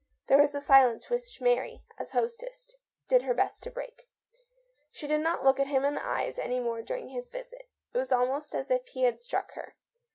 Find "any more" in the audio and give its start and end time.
6.39-6.81